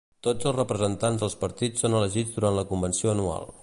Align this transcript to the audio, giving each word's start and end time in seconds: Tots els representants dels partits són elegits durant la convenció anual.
Tots 0.27 0.47
els 0.51 0.55
representants 0.55 1.21
dels 1.25 1.37
partits 1.43 1.85
són 1.85 1.99
elegits 2.01 2.35
durant 2.39 2.61
la 2.61 2.69
convenció 2.75 3.17
anual. 3.19 3.51